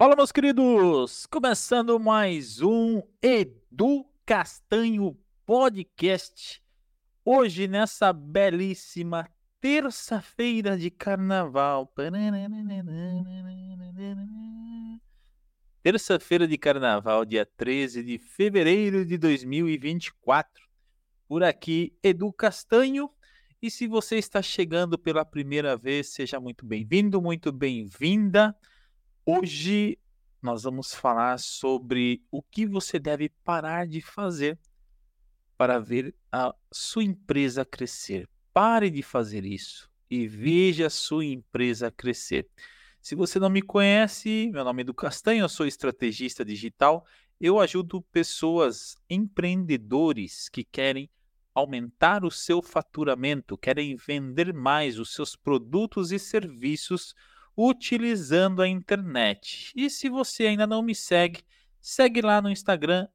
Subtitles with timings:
[0.00, 1.26] Fala, meus queridos!
[1.26, 6.62] Começando mais um Edu Castanho Podcast.
[7.22, 9.28] Hoje, nessa belíssima
[9.60, 11.92] terça-feira de carnaval.
[15.82, 20.66] Terça-feira de carnaval, dia 13 de fevereiro de 2024.
[21.28, 23.10] Por aqui, Edu Castanho.
[23.60, 28.56] E se você está chegando pela primeira vez, seja muito bem-vindo, muito bem-vinda.
[29.26, 29.98] Hoje
[30.40, 34.58] nós vamos falar sobre o que você deve parar de fazer
[35.58, 38.26] para ver a sua empresa crescer.
[38.52, 42.48] Pare de fazer isso e veja a sua empresa crescer.
[43.00, 47.04] Se você não me conhece, meu nome é Edu Castanho, eu sou estrategista digital.
[47.38, 51.10] Eu ajudo pessoas, empreendedores que querem
[51.54, 57.14] aumentar o seu faturamento, querem vender mais os seus produtos e serviços
[57.68, 59.70] utilizando a internet.
[59.76, 61.42] E se você ainda não me segue,
[61.78, 63.06] segue lá no Instagram,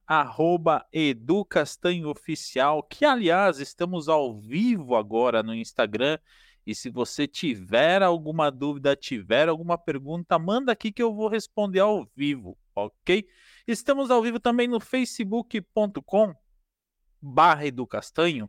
[0.91, 6.19] educastanhooficial, que aliás estamos ao vivo agora no Instagram.
[6.63, 11.79] E se você tiver alguma dúvida, tiver alguma pergunta, manda aqui que eu vou responder
[11.79, 13.27] ao vivo, ok?
[13.67, 16.35] Estamos ao vivo também no facebook.com
[17.19, 18.47] barra educastanho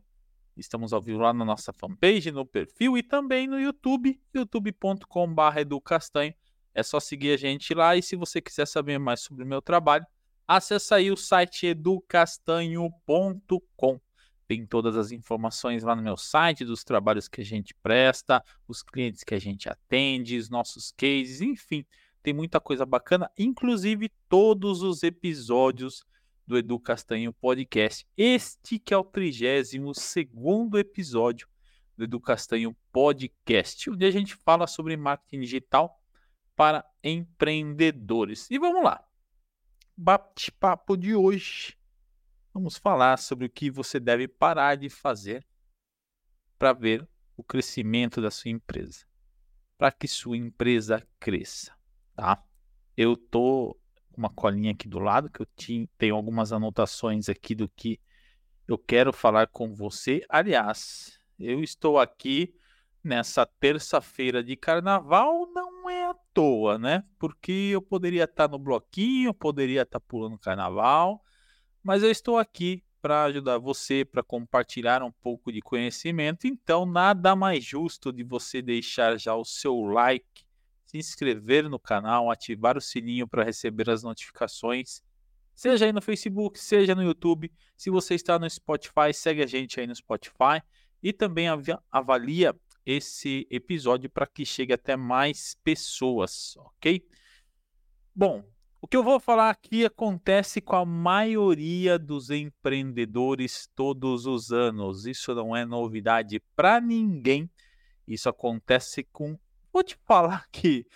[0.57, 6.33] Estamos ao vivo lá na nossa fanpage, no perfil e também no YouTube, youtube.com.br educastanho.
[6.73, 9.61] É só seguir a gente lá e se você quiser saber mais sobre o meu
[9.61, 10.05] trabalho,
[10.47, 13.99] acesse aí o site educastanho.com.
[14.47, 18.81] Tem todas as informações lá no meu site dos trabalhos que a gente presta, os
[18.81, 21.85] clientes que a gente atende, os nossos cases, enfim,
[22.23, 26.05] tem muita coisa bacana, inclusive todos os episódios
[26.47, 28.07] do Edu Castanho Podcast.
[28.15, 31.47] Este que é o 32 segundo episódio
[31.97, 36.01] do Edu Castanho Podcast, onde a gente fala sobre marketing digital
[36.55, 38.49] para empreendedores.
[38.49, 39.05] E vamos lá.
[39.95, 41.77] Bate-papo de hoje.
[42.53, 45.45] Vamos falar sobre o que você deve parar de fazer
[46.57, 49.05] para ver o crescimento da sua empresa,
[49.77, 51.75] para que sua empresa cresça,
[52.15, 52.43] tá?
[52.95, 53.79] Eu tô
[54.17, 57.99] uma colinha aqui do lado, que eu tinha, tenho algumas anotações aqui do que
[58.67, 60.25] eu quero falar com você.
[60.27, 62.53] Aliás, eu estou aqui
[63.03, 67.03] nessa terça-feira de carnaval, não é à toa, né?
[67.17, 71.23] Porque eu poderia estar no bloquinho, poderia estar pulando carnaval,
[71.81, 76.47] mas eu estou aqui para ajudar você, para compartilhar um pouco de conhecimento.
[76.47, 80.46] Então, nada mais justo de você deixar já o seu like
[81.03, 85.01] se inscrever no canal, ativar o sininho para receber as notificações,
[85.55, 87.51] seja aí no Facebook, seja no YouTube.
[87.75, 90.61] Se você está no Spotify, segue a gente aí no Spotify
[91.01, 91.47] e também
[91.91, 97.05] avalia esse episódio para que chegue até mais pessoas, ok?
[98.15, 98.43] Bom,
[98.79, 105.05] o que eu vou falar aqui acontece com a maioria dos empreendedores todos os anos.
[105.05, 107.49] Isso não é novidade para ninguém.
[108.07, 109.37] Isso acontece com
[109.77, 110.87] Vou te falar que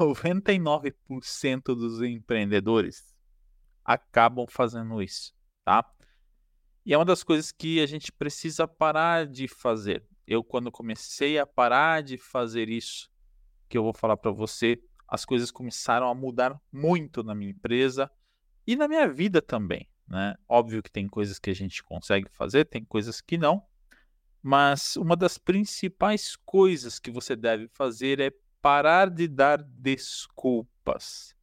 [0.00, 3.14] 99% dos empreendedores
[3.84, 5.84] acabam fazendo isso, tá?
[6.86, 10.02] E é uma das coisas que a gente precisa parar de fazer.
[10.26, 13.10] Eu, quando comecei a parar de fazer isso,
[13.68, 18.10] que eu vou falar para você, as coisas começaram a mudar muito na minha empresa
[18.66, 20.34] e na minha vida também, né?
[20.48, 23.62] Óbvio que tem coisas que a gente consegue fazer, tem coisas que não,
[24.42, 31.34] mas uma das principais coisas que você deve fazer é parar de dar desculpas.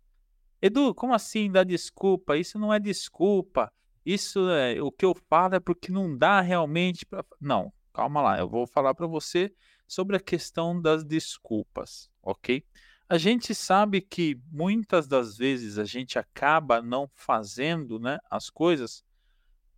[0.62, 2.38] Edu, como assim dar desculpa?
[2.38, 3.72] Isso não é desculpa.
[4.06, 7.24] Isso é o que eu falo é porque não dá realmente para.
[7.40, 8.40] Não, calma lá.
[8.40, 9.54] Eu vou falar para você
[9.88, 12.64] sobre a questão das desculpas, ok?
[13.10, 19.04] A gente sabe que muitas das vezes a gente acaba não fazendo né, as coisas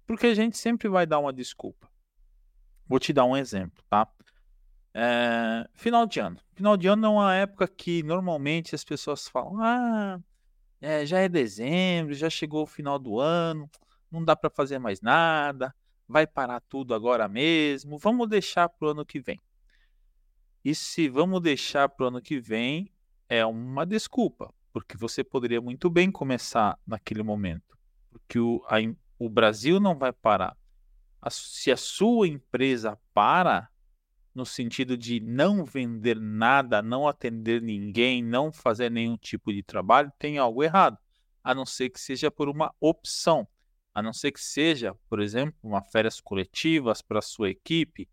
[0.08, 1.88] porque a gente sempre vai dar uma desculpa.
[2.90, 4.08] Vou te dar um exemplo, tá?
[4.96, 6.38] É, final de ano.
[6.56, 10.20] Final de ano é uma época que normalmente as pessoas falam: ah,
[10.82, 13.70] é, já é dezembro, já chegou o final do ano,
[14.12, 15.74] não dá para fazer mais nada,
[16.08, 19.40] vai parar tudo agora mesmo, vamos deixar para o ano que vem.
[20.66, 22.92] E se vamos deixar para o ano que vem,
[23.30, 27.78] é uma desculpa, porque você poderia muito bem começar naquele momento,
[28.10, 28.78] porque o, a,
[29.20, 30.58] o Brasil não vai parar
[31.30, 33.70] se a sua empresa para,
[34.34, 40.12] no sentido de não vender nada, não atender ninguém, não fazer nenhum tipo de trabalho,
[40.18, 40.98] tem algo errado.
[41.44, 43.48] A não ser que seja por uma opção.
[43.94, 48.08] A não ser que seja, por exemplo, uma férias coletivas para a sua equipe.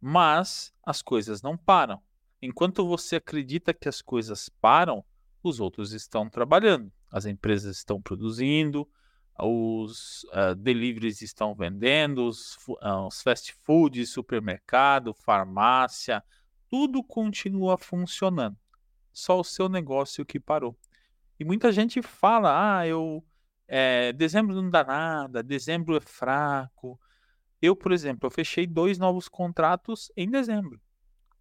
[0.00, 2.02] Mas as coisas não param.
[2.42, 5.02] Enquanto você acredita que as coisas param,
[5.42, 6.92] os outros estão trabalhando.
[7.10, 8.86] As empresas estão produzindo,
[9.38, 16.22] os uh, deliveries estão vendendo, os, uh, os fast foods, supermercado, farmácia,
[16.70, 18.56] tudo continua funcionando.
[19.12, 20.76] Só o seu negócio que parou.
[21.38, 23.24] E muita gente fala: ah, eu.
[23.66, 27.00] É, dezembro não dá nada, dezembro é fraco.
[27.62, 30.78] Eu, por exemplo, eu fechei dois novos contratos em dezembro.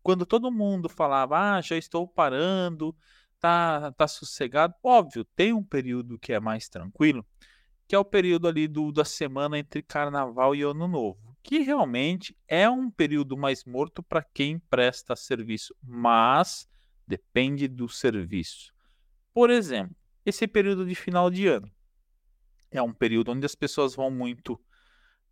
[0.01, 2.95] Quando todo mundo falava, ah, já estou parando,
[3.39, 4.73] tá, tá sossegado.
[4.81, 7.25] Óbvio, tem um período que é mais tranquilo,
[7.87, 12.37] que é o período ali do, da semana entre Carnaval e Ano Novo, que realmente
[12.47, 16.67] é um período mais morto para quem presta serviço, mas
[17.05, 18.73] depende do serviço.
[19.33, 19.95] Por exemplo,
[20.25, 21.69] esse período de final de ano
[22.71, 24.59] é um período onde as pessoas vão muito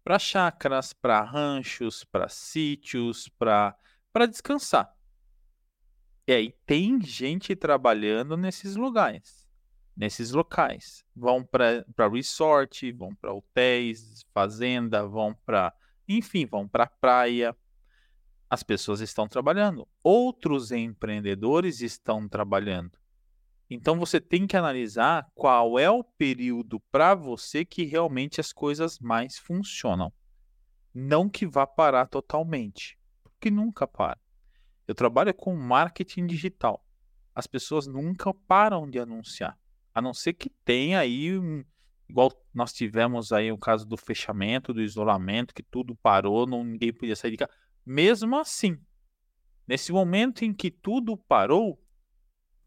[0.03, 3.75] para chácaras, para ranchos, para sítios, para
[4.30, 4.94] descansar.
[6.27, 9.41] E aí tem gente trabalhando nesses lugares,
[9.96, 11.04] nesses locais.
[11.16, 15.74] Vão para resort, vão para hotéis, fazenda, vão para,
[16.08, 17.56] enfim, vão para praia.
[18.50, 19.88] As pessoas estão trabalhando.
[20.04, 22.98] Outros empreendedores estão trabalhando.
[23.70, 29.00] Então você tem que analisar qual é o período para você que realmente as coisas
[29.00, 30.12] mais funcionam.
[30.94, 34.20] Não que vá parar totalmente, porque nunca para.
[34.86, 36.86] Eu trabalho com marketing digital.
[37.34, 39.58] As pessoas nunca param de anunciar,
[39.94, 41.30] a não ser que tenha aí
[42.12, 46.92] igual nós tivemos aí o caso do fechamento, do isolamento, que tudo parou, não, ninguém
[46.92, 47.52] podia sair de casa.
[47.86, 48.78] Mesmo assim,
[49.66, 51.82] nesse momento em que tudo parou,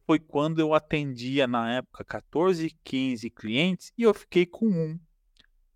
[0.07, 4.99] foi quando eu atendia na época 14, 15 clientes e eu fiquei com um.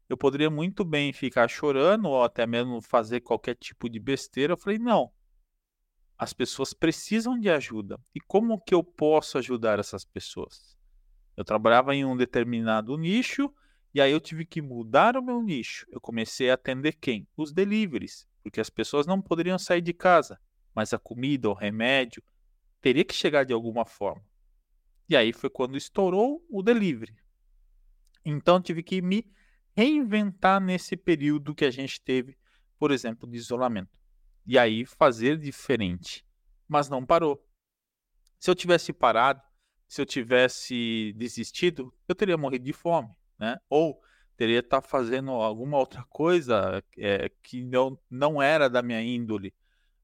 [0.09, 4.55] Eu poderia muito bem ficar chorando ou até mesmo fazer qualquer tipo de besteira.
[4.55, 5.13] Eu falei, não.
[6.17, 8.01] As pessoas precisam de ajuda.
[8.15, 10.78] E como que eu posso ajudar essas pessoas?
[11.39, 13.49] Eu trabalhava em um determinado nicho
[13.95, 15.87] e aí eu tive que mudar o meu nicho.
[15.89, 17.29] Eu comecei a atender quem?
[17.37, 20.41] Os deliveries, porque as pessoas não poderiam sair de casa,
[20.75, 22.25] mas a comida, o remédio,
[22.81, 24.27] teria que chegar de alguma forma.
[25.09, 27.15] E aí foi quando estourou o delivery.
[28.25, 29.25] Então tive que me
[29.77, 32.37] reinventar nesse período que a gente teve,
[32.81, 33.97] por exemplo, de isolamento.
[34.45, 36.27] E aí fazer diferente.
[36.67, 37.41] Mas não parou.
[38.41, 39.41] Se eu tivesse parado,
[39.89, 43.09] se eu tivesse desistido, eu teria morrido de fome,
[43.39, 43.59] né?
[43.71, 44.01] Ou
[44.37, 49.55] teria estar tá fazendo alguma outra coisa é, que não, não era da minha índole.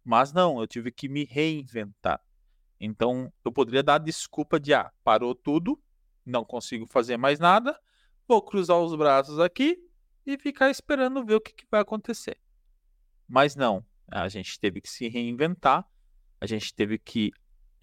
[0.02, 2.20] Mas não, eu tive que me reinventar.
[2.80, 5.80] Então, eu poderia dar desculpa de, ah, parou tudo,
[6.24, 7.78] não consigo fazer mais nada,
[8.26, 9.78] vou cruzar os braços aqui
[10.26, 12.38] e ficar esperando ver o que, que vai acontecer.
[13.28, 15.86] Mas não, a gente teve que se reinventar,
[16.40, 17.32] a gente teve que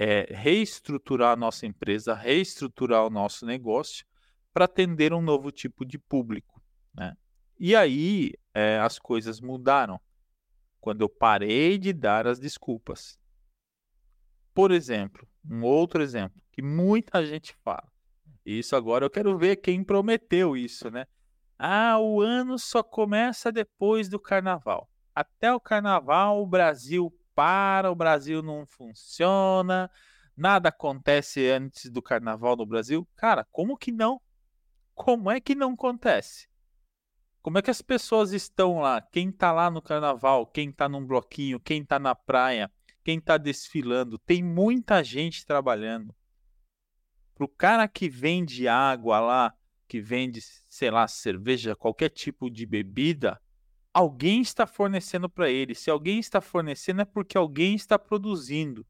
[0.03, 4.03] é, reestruturar a nossa empresa, reestruturar o nosso negócio
[4.51, 6.59] para atender um novo tipo de público.
[6.91, 7.15] Né?
[7.59, 10.01] E aí é, as coisas mudaram
[10.79, 13.19] quando eu parei de dar as desculpas.
[14.55, 17.87] Por exemplo, um outro exemplo que muita gente fala.
[18.43, 21.05] Isso agora eu quero ver quem prometeu isso, né?
[21.59, 24.89] Ah, o ano só começa depois do carnaval.
[25.13, 29.89] Até o carnaval o Brasil para, o Brasil não funciona,
[30.37, 33.07] nada acontece antes do carnaval no Brasil.
[33.15, 34.21] Cara, como que não?
[34.93, 36.47] Como é que não acontece?
[37.41, 39.01] Como é que as pessoas estão lá?
[39.01, 40.45] Quem tá lá no carnaval?
[40.45, 41.59] Quem tá num bloquinho?
[41.59, 42.71] Quem tá na praia?
[43.03, 46.15] quem está desfilando, tem muita gente trabalhando.
[47.33, 49.53] Para o cara que vende água lá,
[49.87, 53.41] que vende, sei lá, cerveja, qualquer tipo de bebida,
[53.93, 55.75] alguém está fornecendo para ele.
[55.75, 58.85] Se alguém está fornecendo, é porque alguém está produzindo.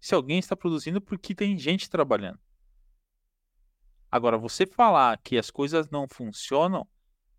[0.00, 2.38] Se alguém está produzindo, porque tem gente trabalhando.
[4.10, 6.86] Agora, você falar que as coisas não funcionam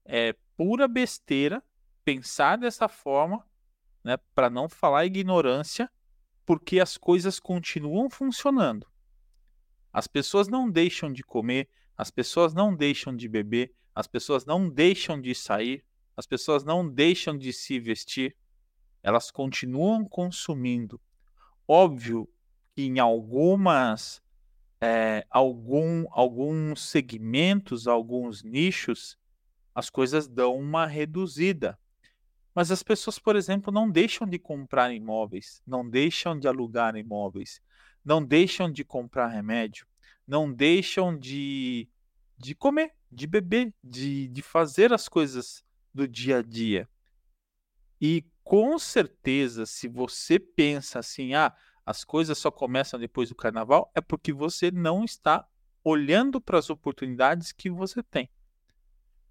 [0.04, 1.64] é pura besteira
[2.04, 3.46] pensar dessa forma
[4.04, 5.92] né, para não falar ignorância,
[6.46, 8.88] porque as coisas continuam funcionando.
[9.92, 14.70] As pessoas não deixam de comer, as pessoas não deixam de beber, as pessoas não
[14.70, 15.84] deixam de sair,
[16.16, 18.36] as pessoas não deixam de se vestir,
[19.04, 21.00] elas continuam consumindo.
[21.68, 22.30] Óbvio
[22.74, 24.22] que em algumas
[24.82, 29.18] é, algum, alguns segmentos, alguns nichos,
[29.74, 31.78] as coisas dão uma reduzida.
[32.54, 37.62] Mas as pessoas, por exemplo, não deixam de comprar imóveis, não deixam de alugar imóveis,
[38.04, 39.86] não deixam de comprar remédio,
[40.26, 41.90] não deixam de,
[42.38, 46.88] de comer, de beber, de, de fazer as coisas do dia a dia.
[48.00, 53.92] E com certeza, se você pensa assim, ah, as coisas só começam depois do carnaval,
[53.96, 55.48] é porque você não está
[55.84, 58.30] olhando para as oportunidades que você tem.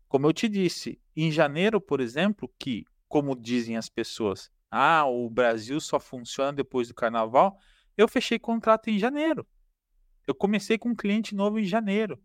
[0.09, 5.29] Como eu te disse, em janeiro, por exemplo, que, como dizem as pessoas, ah, o
[5.29, 7.59] Brasil só funciona depois do carnaval,
[7.97, 9.47] eu fechei contrato em janeiro.
[10.27, 12.21] Eu comecei com um cliente novo em janeiro,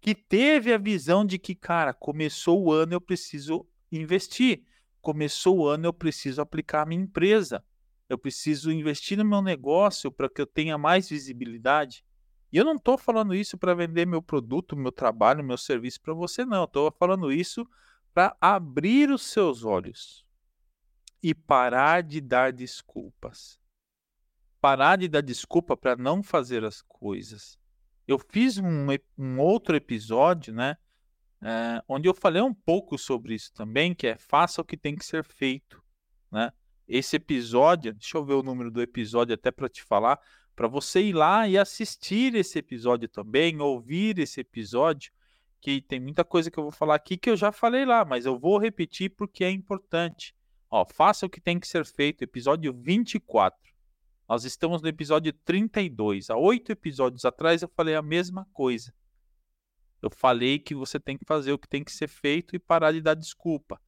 [0.00, 4.62] que teve a visão de que, cara, começou o ano, eu preciso investir.
[5.00, 7.64] Começou o ano, eu preciso aplicar a minha empresa.
[8.08, 12.04] Eu preciso investir no meu negócio para que eu tenha mais visibilidade.
[12.52, 16.14] E eu não estou falando isso para vender meu produto, meu trabalho, meu serviço para
[16.14, 16.64] você, não.
[16.64, 17.68] Estou falando isso
[18.14, 20.24] para abrir os seus olhos
[21.22, 23.58] e parar de dar desculpas.
[24.60, 27.58] Parar de dar desculpa para não fazer as coisas.
[28.06, 28.86] Eu fiz um,
[29.18, 30.76] um outro episódio, né?
[31.48, 34.96] É, onde eu falei um pouco sobre isso também, que é faça o que tem
[34.96, 35.80] que ser feito,
[36.28, 36.52] né?
[36.88, 40.18] Esse episódio, deixa eu ver o número do episódio até para te falar,
[40.56, 45.12] para você ir lá e assistir esse episódio também, ouvir esse episódio,
[45.60, 48.26] que tem muita coisa que eu vou falar aqui que eu já falei lá, mas
[48.26, 50.34] eu vou repetir porque é importante.
[50.68, 53.56] Ó, faça o que tem que ser feito, episódio 24.
[54.28, 56.28] Nós estamos no episódio 32.
[56.28, 58.92] Há oito episódios atrás eu falei a mesma coisa.
[60.06, 62.92] Eu falei que você tem que fazer o que tem que ser feito e parar
[62.92, 63.80] de dar desculpa.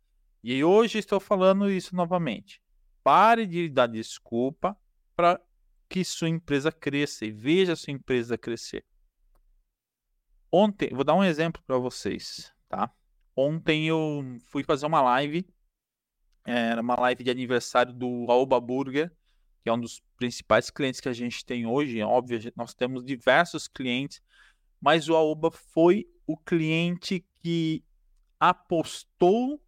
[0.42, 2.60] E hoje estou falando isso novamente.
[3.04, 4.76] Pare de dar desculpa
[5.14, 5.40] para
[5.88, 8.84] que sua empresa cresça e veja sua empresa crescer.
[10.50, 12.92] Ontem, vou dar um exemplo para vocês, tá?
[13.36, 15.48] Ontem eu fui fazer uma live,
[16.44, 19.14] era uma live de aniversário do Aoba Burger,
[19.62, 22.02] que é um dos principais clientes que a gente tem hoje.
[22.02, 24.20] Óbvio, nós temos diversos clientes,
[24.80, 27.84] mas o Aoba foi o cliente que
[28.38, 29.60] apostou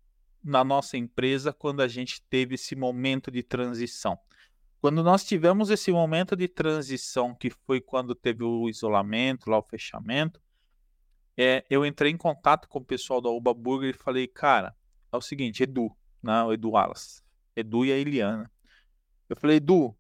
[0.43, 4.19] na nossa empresa quando a gente teve esse momento de transição.
[4.81, 9.62] Quando nós tivemos esse momento de transição, que foi quando teve o isolamento, lá o
[9.62, 10.40] fechamento,
[11.37, 14.75] é, eu entrei em contato com o pessoal da Uba Burger e falei, cara,
[15.12, 17.23] é o seguinte, Edu, não, né, Edu Alas,
[17.55, 18.50] Edu e a Eliana.
[19.29, 19.97] Eu falei, Edu,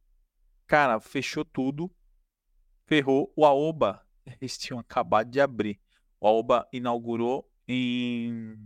[0.66, 1.90] cara, fechou tudo,
[2.86, 3.32] ferrou.
[3.36, 4.04] O Aoba,
[4.40, 5.78] eles tinham acabado de abrir.
[6.20, 8.56] O Aoba inaugurou em,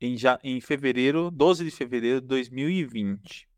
[0.00, 3.48] em, já, em fevereiro, 12 de fevereiro de 2020.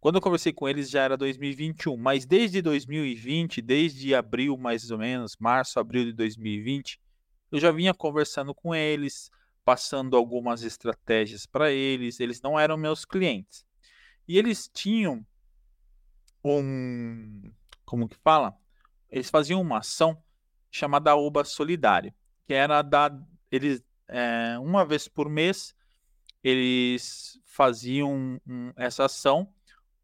[0.00, 4.98] Quando eu conversei com eles já era 2021, mas desde 2020, desde abril mais ou
[4.98, 7.00] menos, março, abril de 2020,
[7.50, 9.30] eu já vinha conversando com eles,
[9.64, 12.20] passando algumas estratégias para eles.
[12.20, 13.64] Eles não eram meus clientes.
[14.28, 15.26] E eles tinham
[16.44, 17.50] um.
[17.84, 18.56] Como que fala?
[19.10, 20.22] Eles faziam uma ação
[20.70, 22.12] chamada Oba Solidário,
[22.46, 23.10] que era da.
[23.50, 25.74] Eles, é, uma vez por mês,
[26.42, 29.52] eles faziam um, essa ação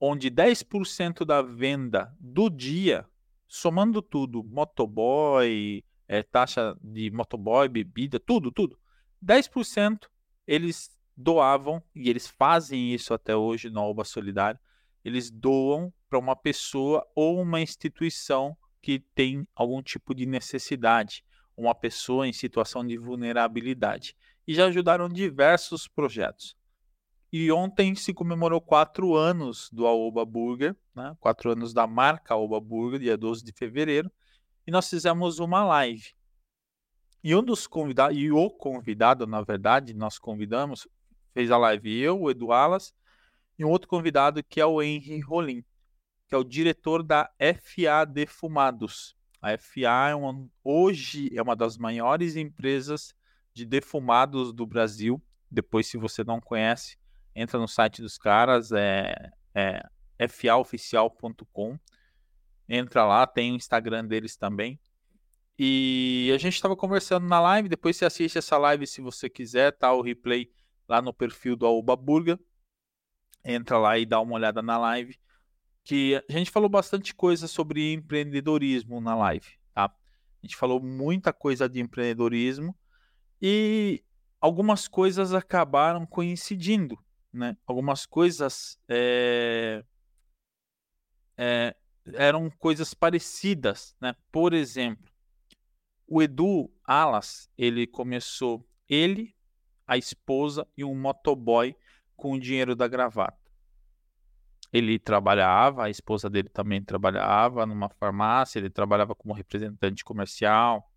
[0.01, 3.07] onde 10% da venda do dia,
[3.47, 8.77] somando tudo, motoboy, é, taxa de motoboy, bebida, tudo, tudo,
[9.25, 10.09] 10%
[10.45, 14.59] eles doavam, e eles fazem isso até hoje no Alba Solidário,
[15.05, 21.25] eles doam para uma pessoa ou uma instituição que tem algum tipo de necessidade,
[21.57, 24.17] uma pessoa em situação de vulnerabilidade.
[24.47, 26.57] E já ajudaram diversos projetos.
[27.33, 31.17] E ontem se comemorou quatro anos do Aoba Burger, né?
[31.21, 34.11] quatro anos da marca Aoba Burger, dia 12 de fevereiro,
[34.67, 36.13] e nós fizemos uma live.
[37.25, 40.89] E um dos convidados, e o convidado, na verdade, nós convidamos,
[41.33, 42.93] fez a live eu, o Edu Alas,
[43.59, 45.65] e um outro convidado que é o Henry Rolim,
[46.33, 49.15] que é o diretor da FA Defumados.
[49.43, 50.15] A FA é
[50.65, 53.15] hoje é uma das maiores empresas
[53.53, 55.23] de defumados do Brasil.
[55.51, 56.97] Depois, se você não conhece,
[57.35, 61.79] entra no site dos caras, é, é faoficial.com.
[62.67, 64.81] Entra lá, tem o Instagram deles também.
[65.59, 67.69] E a gente estava conversando na live.
[67.69, 69.93] Depois você assiste essa live se você quiser, tá?
[69.93, 70.51] O replay
[70.89, 72.39] lá no perfil do Aoba Burger.
[73.45, 75.21] Entra lá e dá uma olhada na live.
[75.85, 79.85] Que a gente falou bastante coisa sobre empreendedorismo na live, tá?
[79.85, 82.77] A gente falou muita coisa de empreendedorismo
[83.41, 84.05] e
[84.41, 86.99] algumas coisas acabaram coincidindo
[87.33, 87.57] né?
[87.67, 89.83] Algumas coisas é,
[91.37, 91.75] é,
[92.13, 94.15] eram coisas parecidas, né?
[94.31, 95.11] Por exemplo,
[96.07, 99.35] o Edu Alas, ele começou, ele,
[99.87, 101.75] a esposa e um motoboy
[102.15, 103.42] com o dinheiro da gravata.
[104.73, 110.91] Ele trabalhava, a esposa dele também trabalhava numa farmácia, ele trabalhava como representante comercial,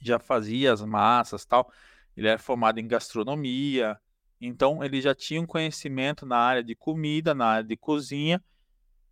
[0.00, 1.72] já fazia as massas, tal.
[2.16, 3.98] Ele era formado em gastronomia,
[4.40, 8.42] então, ele já tinha um conhecimento na área de comida, na área de cozinha,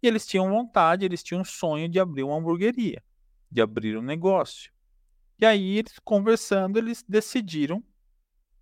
[0.02, 3.02] E eles tinham vontade, eles tinham um sonho de abrir uma hamburgueria,
[3.50, 4.72] de abrir um negócio.
[5.40, 7.82] E aí, eles conversando, eles decidiram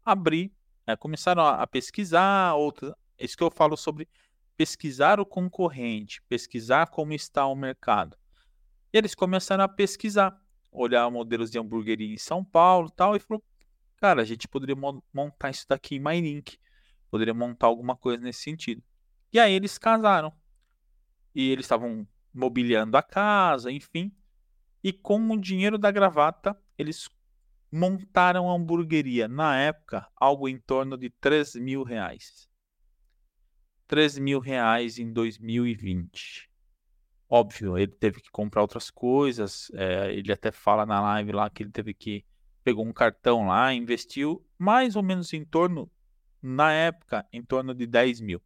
[0.04, 0.52] abrir,
[0.86, 2.92] né, começaram a, pesquisar outras.
[3.18, 4.08] É isso que eu falo sobre
[4.56, 8.16] pesquisar o concorrente, pesquisar como está o mercado.
[8.92, 13.44] E eles começaram a pesquisar, olhar modelos de hamburgueria em São Paulo tal, e falou,
[13.96, 14.76] cara, a gente poderia
[15.12, 16.58] montar isso daqui em Mairink,
[17.10, 18.82] poderia montar alguma coisa nesse sentido.
[19.32, 20.32] E aí eles casaram.
[21.34, 24.10] E eles estavam mobiliando a casa, enfim.
[24.82, 27.08] E com o dinheiro da gravata, eles
[27.70, 29.28] montaram a hamburgueria.
[29.28, 32.48] Na época, algo em torno de 3 mil reais.
[33.86, 36.50] 3 mil reais em 2020.
[37.28, 39.70] Óbvio, ele teve que comprar outras coisas.
[39.74, 42.24] É, ele até fala na live lá que ele teve que
[42.62, 45.90] pegou um cartão lá, investiu mais ou menos em torno,
[46.42, 48.42] na época, em torno de 10 mil.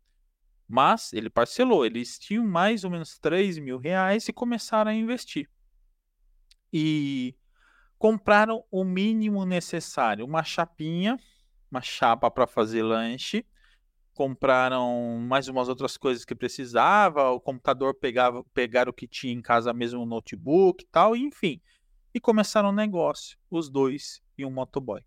[0.69, 5.49] Mas ele parcelou, eles tinham mais ou menos 3 mil reais e começaram a investir.
[6.73, 7.35] E
[7.99, 11.19] compraram o mínimo necessário: uma chapinha,
[11.71, 13.45] uma chapa para fazer lanche.
[14.21, 17.31] Compraram mais umas outras coisas que precisava.
[17.31, 21.59] O computador pegava, pegaram o que tinha em casa mesmo, o notebook e tal, enfim.
[22.13, 25.01] E começaram o negócio, os dois e um motoboy.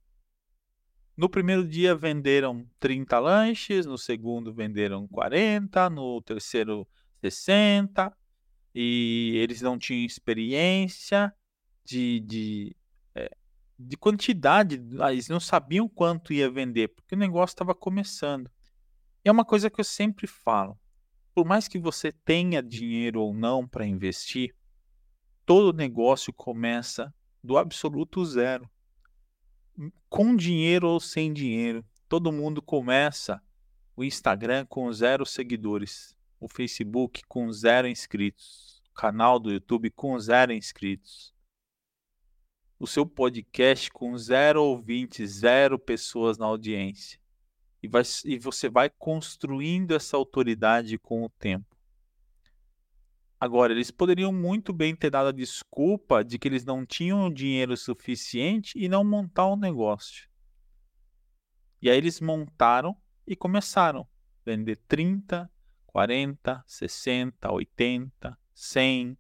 [1.15, 6.87] No primeiro dia venderam 30 lanches, no segundo venderam 40, no terceiro
[7.21, 8.11] 60,
[8.73, 11.31] e eles não tinham experiência
[11.85, 12.75] de, de
[13.77, 18.49] de quantidade, eles não sabiam quanto ia vender, porque o negócio estava começando.
[19.23, 20.79] É uma coisa que eu sempre falo:
[21.33, 24.55] por mais que você tenha dinheiro ou não para investir,
[25.45, 27.13] todo negócio começa
[27.43, 28.69] do absoluto zero.
[30.07, 33.41] Com dinheiro ou sem dinheiro, todo mundo começa
[33.95, 40.17] o Instagram com zero seguidores, o Facebook com zero inscritos, o canal do YouTube com
[40.19, 41.33] zero inscritos
[42.83, 47.17] o seu podcast com zero ouvintes, zero pessoas na audiência.
[47.83, 51.77] E, vai, e você vai construindo essa autoridade com o tempo.
[53.37, 57.75] Agora, eles poderiam muito bem ter dado a desculpa de que eles não tinham dinheiro
[57.75, 60.29] suficiente e não montar um negócio.
[61.81, 62.95] E aí eles montaram
[63.27, 64.05] e começaram a
[64.45, 65.51] vender 30,
[65.85, 69.17] 40, 60, 80, 100,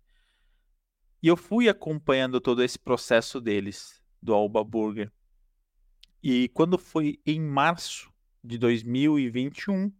[1.21, 5.11] e eu fui acompanhando todo esse processo deles, do Alba Burger.
[6.21, 8.12] E quando foi em março
[8.43, 9.91] de 2021,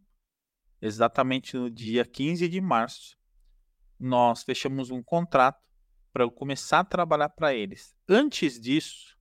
[0.81, 3.17] exatamente no dia 15 de março,
[3.99, 5.61] nós fechamos um contrato
[6.11, 7.95] para eu começar a trabalhar para eles.
[8.07, 9.17] Antes disso,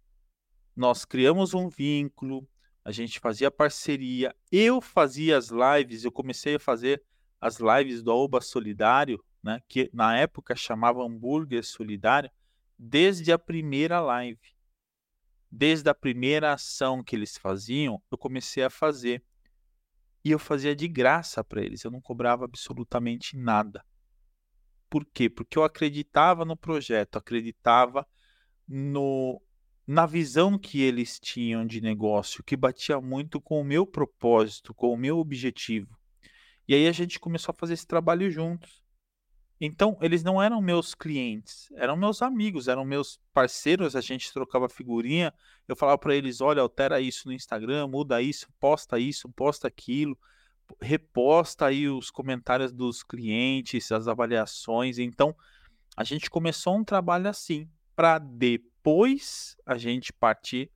[0.74, 2.48] nós criamos um vínculo,
[2.84, 7.02] a gente fazia parceria, eu fazia as lives, eu comecei a fazer
[7.40, 12.30] as lives do Alba Solidário né, que na época chamava hambúrguer solidário,
[12.78, 14.51] desde a primeira live.
[15.54, 19.22] Desde a primeira ação que eles faziam, eu comecei a fazer.
[20.24, 23.84] E eu fazia de graça para eles, eu não cobrava absolutamente nada.
[24.88, 25.28] Por quê?
[25.28, 28.06] Porque eu acreditava no projeto, acreditava
[28.66, 29.42] no,
[29.86, 34.92] na visão que eles tinham de negócio, que batia muito com o meu propósito, com
[34.92, 35.98] o meu objetivo.
[36.66, 38.81] E aí a gente começou a fazer esse trabalho juntos.
[39.64, 44.68] Então, eles não eram meus clientes, eram meus amigos, eram meus parceiros, a gente trocava
[44.68, 45.32] figurinha.
[45.68, 50.18] Eu falava para eles: olha, altera isso no Instagram, muda isso, posta isso, posta aquilo,
[50.80, 54.98] reposta aí os comentários dos clientes, as avaliações.
[54.98, 55.32] Então,
[55.96, 60.72] a gente começou um trabalho assim, para depois a gente partir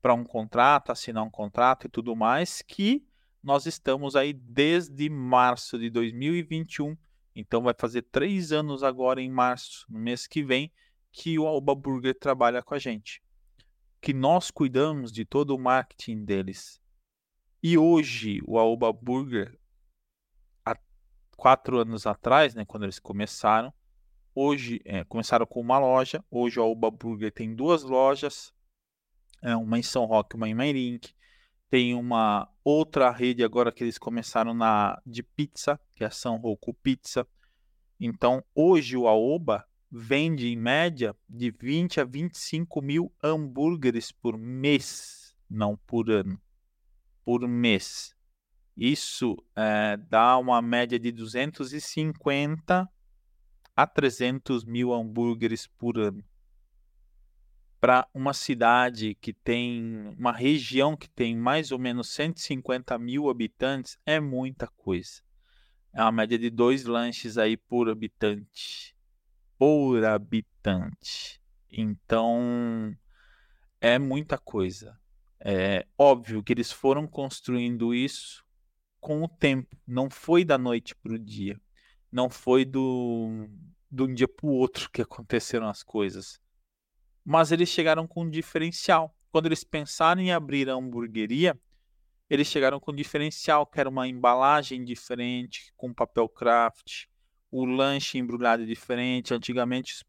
[0.00, 3.04] para um contrato, assinar um contrato e tudo mais, que
[3.42, 6.96] nós estamos aí desde março de 2021
[7.40, 10.72] então vai fazer três anos agora em março, no mês que vem,
[11.10, 13.22] que o Alba Burger trabalha com a gente.
[14.00, 16.80] Que nós cuidamos de todo o marketing deles.
[17.62, 19.58] E hoje o Alba Burger,
[20.64, 20.76] há
[21.36, 23.72] quatro anos atrás, né, quando eles começaram,
[24.34, 26.24] hoje é, começaram com uma loja.
[26.30, 28.54] Hoje o Alba Burger tem duas lojas,
[29.42, 31.14] é, uma em São Roque, uma em Mairink.
[31.70, 36.36] Tem uma outra rede agora que eles começaram na de pizza, que é a São
[36.36, 37.24] Roku Pizza.
[38.00, 45.32] Então, hoje o Aoba vende em média de 20 a 25 mil hambúrgueres por mês,
[45.48, 46.40] não por ano,
[47.24, 48.16] por mês.
[48.76, 52.88] Isso é, dá uma média de 250
[53.76, 56.24] a 300 mil hambúrgueres por ano
[57.80, 63.98] para uma cidade que tem uma região que tem mais ou menos 150 mil habitantes
[64.04, 65.22] é muita coisa.
[65.92, 68.94] É uma média de dois lanches aí por habitante.
[69.58, 71.40] Por habitante.
[71.70, 72.94] Então,
[73.80, 74.98] é muita coisa.
[75.40, 78.44] É óbvio que eles foram construindo isso
[79.00, 79.74] com o tempo.
[79.86, 81.58] Não foi da noite para o dia.
[82.12, 83.48] Não foi do,
[83.90, 86.38] de um dia para o outro que aconteceram as coisas.
[87.32, 89.14] Mas eles chegaram com um diferencial.
[89.30, 91.56] Quando eles pensaram em abrir a hamburgueria,
[92.28, 97.04] eles chegaram com um diferencial, que era uma embalagem diferente, com papel craft,
[97.48, 99.32] o lanche embrulhado diferente.
[99.32, 100.04] Antigamente,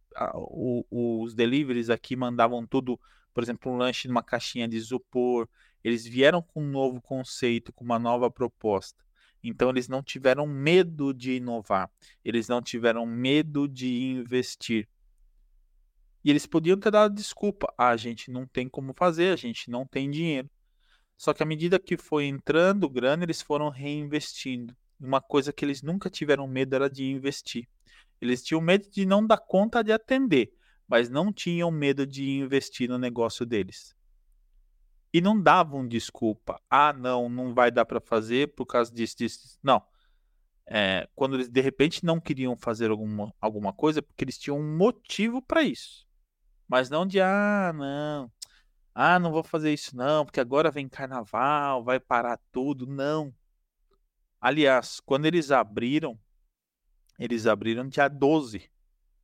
[0.90, 3.00] os deliveries aqui mandavam tudo,
[3.32, 5.48] por exemplo, um lanche numa caixinha de isopor.
[5.84, 9.06] Eles vieram com um novo conceito, com uma nova proposta.
[9.44, 11.88] Então, eles não tiveram medo de inovar,
[12.26, 14.90] eles não tiveram medo de investir.
[16.24, 19.70] E eles podiam ter dado desculpa: ah, a gente não tem como fazer, a gente
[19.70, 20.50] não tem dinheiro.
[21.18, 24.76] Só que à medida que foi entrando grana, eles foram reinvestindo.
[25.00, 27.68] Uma coisa que eles nunca tiveram medo era de investir.
[28.20, 30.52] Eles tinham medo de não dar conta de atender,
[30.88, 33.96] mas não tinham medo de investir no negócio deles.
[35.14, 36.62] E não davam desculpa.
[36.70, 39.60] Ah, não, não vai dar para fazer por causa disso, disso.
[39.62, 39.84] Não.
[40.68, 44.78] É, quando eles de repente não queriam fazer alguma, alguma coisa, porque eles tinham um
[44.78, 46.08] motivo para isso.
[46.72, 48.32] Mas não de, ah, não,
[48.96, 52.88] ah, não vou fazer isso não, porque agora vem carnaval, vai parar tudo.
[52.88, 53.36] Não.
[54.40, 56.18] Aliás, quando eles abriram,
[57.20, 58.72] eles abriram dia 12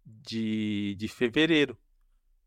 [0.05, 1.79] de, de fevereiro.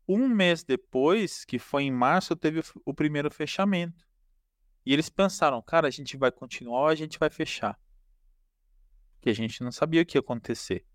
[0.07, 4.07] Um mês depois, que foi em março, teve o primeiro fechamento.
[4.85, 7.75] E eles pensaram, cara, a gente vai continuar ou a gente vai fechar?
[9.19, 10.85] Que a gente não sabia o que ia acontecer.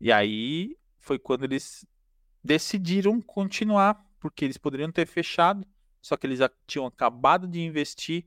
[0.00, 1.86] E aí foi quando eles
[2.44, 5.66] decidiram continuar porque eles poderiam ter fechado,
[6.00, 8.26] só que eles tinham acabado de investir,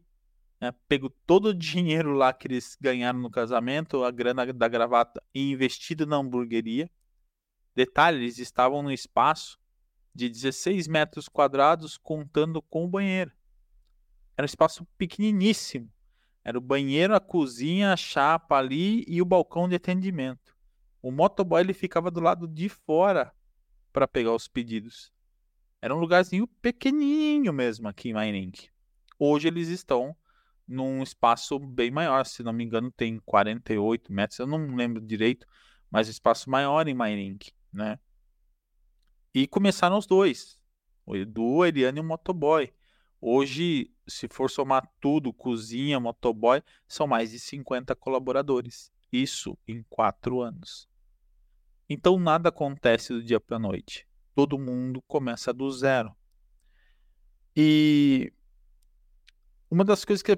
[0.59, 5.21] né, pego todo o dinheiro lá que eles ganharam no casamento, a grana da gravata,
[5.33, 6.89] e investido na hamburgueria.
[7.75, 9.59] Detalhe, eles estavam no espaço
[10.13, 13.31] de 16 metros quadrados, contando com o banheiro.
[14.35, 15.91] Era um espaço pequeniníssimo.
[16.43, 20.55] Era o banheiro, a cozinha, a chapa ali e o balcão de atendimento.
[21.01, 23.31] O motoboy ele ficava do lado de fora
[23.91, 25.11] para pegar os pedidos.
[25.81, 28.69] Era um lugarzinho pequenininho mesmo aqui em Mairink.
[29.19, 30.15] Hoje eles estão
[30.67, 35.47] num espaço bem maior, se não me engano tem 48 metros, eu não lembro direito,
[35.89, 37.97] mas espaço maior em Mairink, né?
[39.33, 40.59] E começaram os dois,
[41.05, 42.73] o Edu, a Eliane e o motoboy.
[43.21, 48.91] Hoje, se for somar tudo, cozinha, motoboy, são mais de 50 colaboradores.
[49.11, 50.87] Isso em quatro anos.
[51.89, 56.15] Então nada acontece do dia para a noite todo mundo começa do zero.
[57.55, 58.31] E
[59.67, 60.31] uma das coisas que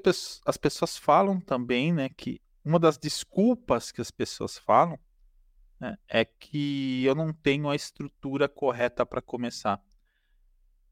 [0.45, 4.97] as pessoas falam também, né, que uma das desculpas que as pessoas falam
[5.81, 9.83] né, é que eu não tenho a estrutura correta para começar.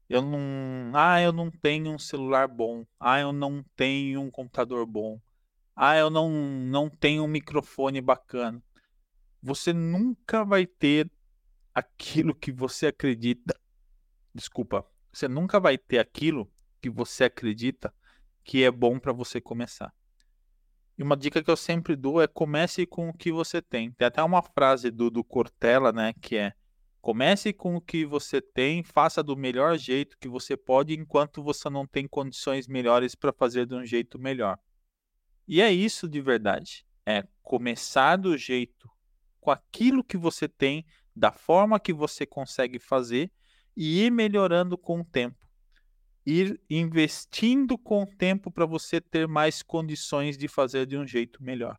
[0.06, 2.84] Eu não, ah, eu não tenho um celular bom.
[3.00, 5.18] Ah, eu não tenho um computador bom.
[5.74, 8.62] Ah, eu não não tenho um microfone bacana.
[9.42, 11.10] Você nunca vai ter
[11.74, 13.58] aquilo que você acredita.
[14.34, 17.94] Desculpa, você nunca vai ter aquilo que você acredita
[18.44, 19.92] que é bom para você começar.
[20.96, 23.92] E uma dica que eu sempre dou é comece com o que você tem.
[23.92, 26.52] Tem até uma frase do, do Cortella, né, que é
[27.00, 31.70] comece com o que você tem, faça do melhor jeito que você pode enquanto você
[31.70, 34.58] não tem condições melhores para fazer de um jeito melhor.
[35.46, 36.84] E é isso de verdade.
[37.06, 38.90] É começar do jeito
[39.48, 40.84] com aquilo que você tem
[41.16, 43.32] da forma que você consegue fazer
[43.74, 45.48] e ir melhorando com o tempo.
[46.26, 51.42] Ir investindo com o tempo para você ter mais condições de fazer de um jeito
[51.42, 51.78] melhor.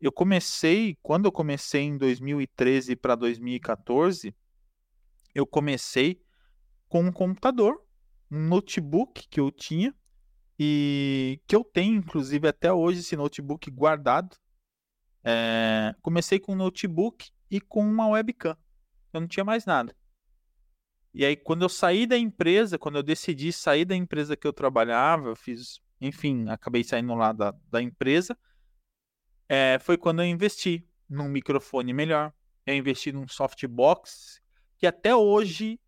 [0.00, 4.34] Eu comecei, quando eu comecei em 2013 para 2014,
[5.34, 6.18] eu comecei
[6.88, 7.78] com um computador,
[8.30, 9.94] um notebook que eu tinha
[10.58, 14.34] e que eu tenho, inclusive, até hoje esse notebook guardado.
[15.24, 18.56] É, comecei com um notebook e com uma webcam.
[19.12, 19.96] Eu não tinha mais nada.
[21.14, 24.52] E aí, quando eu saí da empresa, quando eu decidi sair da empresa que eu
[24.52, 28.36] trabalhava, eu fiz, enfim, acabei saindo lá da, da empresa,
[29.48, 32.32] é, foi quando eu investi num microfone melhor.
[32.66, 34.40] Eu investi num softbox,
[34.76, 35.78] que até hoje,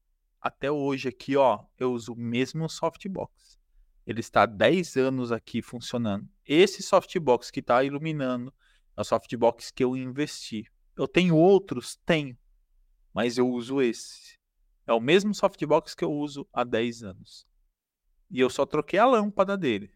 [0.40, 3.58] até hoje aqui, ó, eu uso o mesmo softbox.
[4.06, 6.28] Ele está há 10 anos aqui funcionando.
[6.44, 8.54] Esse softbox que está iluminando
[8.96, 10.70] o softbox que eu investi.
[10.96, 11.96] Eu tenho outros?
[12.06, 12.36] Tenho.
[13.12, 14.38] Mas eu uso esse.
[14.86, 17.46] É o mesmo softbox que eu uso há 10 anos.
[18.30, 19.90] E eu só troquei a lâmpada dele.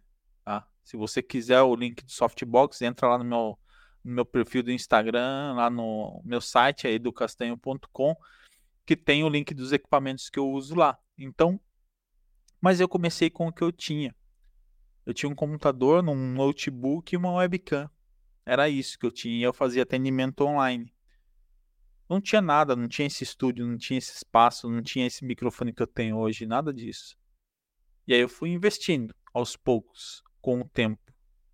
[0.44, 0.66] Tá?
[0.84, 3.58] Se você quiser o link do softbox, entra lá no meu,
[4.04, 8.16] no meu perfil do Instagram, lá no meu site, é educastanho.com,
[8.84, 10.98] que tem o link dos equipamentos que eu uso lá.
[11.16, 11.60] Então,
[12.60, 14.14] mas eu comecei com o que eu tinha.
[15.06, 17.90] Eu tinha um computador, um notebook e uma webcam.
[18.44, 19.46] Era isso que eu tinha.
[19.46, 20.92] Eu fazia atendimento online.
[22.08, 25.72] Não tinha nada, não tinha esse estúdio, não tinha esse espaço, não tinha esse microfone
[25.72, 27.16] que eu tenho hoje, nada disso.
[28.06, 31.00] E aí eu fui investindo aos poucos, com o tempo.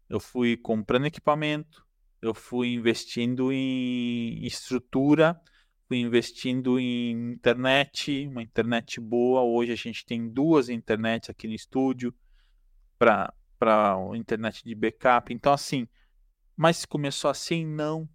[0.09, 1.85] Eu fui comprando equipamento,
[2.23, 5.39] eu fui investindo em estrutura,
[5.87, 9.43] fui investindo em internet, uma internet boa.
[9.43, 12.15] Hoje a gente tem duas internets aqui no estúdio
[12.99, 13.35] para
[14.15, 15.35] internet de backup.
[15.35, 15.87] Então assim,
[16.57, 18.09] mas começou assim não.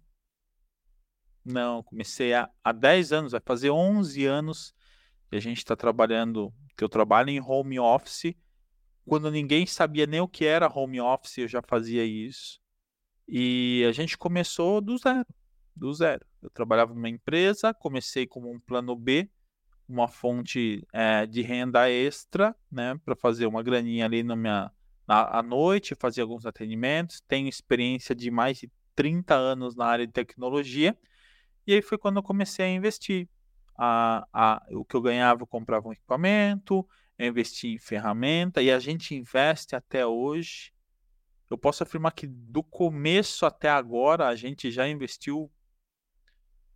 [1.44, 4.74] Não, comecei há, há 10 anos, vai fazer 11 anos
[5.30, 8.34] que a gente está trabalhando, que eu trabalho em home office.
[9.06, 12.60] Quando ninguém sabia nem o que era home office, eu já fazia isso.
[13.26, 15.26] E a gente começou do zero,
[15.74, 16.24] do zero.
[16.40, 19.28] Eu trabalhava numa empresa, comecei como um plano B,
[19.88, 24.70] uma fonte é, de renda extra, né, para fazer uma graninha ali na minha,
[25.12, 27.20] na, à noite, fazer alguns atendimentos.
[27.28, 30.96] Tenho experiência de mais de 30 anos na área de tecnologia.
[31.66, 33.28] E aí foi quando eu comecei a investir.
[33.76, 36.86] A, a, o que eu ganhava, eu comprava um equipamento,
[37.18, 40.72] eu investi em ferramenta, e a gente investe até hoje
[41.52, 45.52] eu posso afirmar que do começo até agora a gente já investiu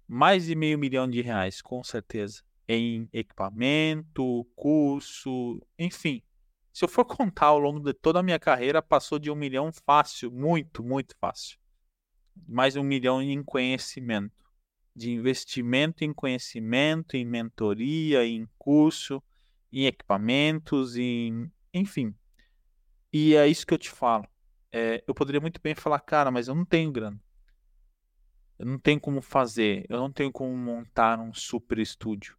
[0.06, 6.22] mais de meio milhão de reais, com certeza, em equipamento, curso, enfim.
[6.76, 9.72] Se eu for contar ao longo de toda a minha carreira, passou de um milhão
[9.72, 11.58] fácil, muito, muito fácil.
[12.46, 14.44] Mais um milhão em conhecimento,
[14.94, 19.22] de investimento em conhecimento, em mentoria, em curso,
[19.72, 22.14] em equipamentos, em, enfim.
[23.10, 24.28] E é isso que eu te falo
[24.70, 27.18] é, eu poderia muito bem falar, cara, mas eu não tenho grana.
[28.58, 32.36] Eu não tenho como fazer, eu não tenho como montar um super estúdio.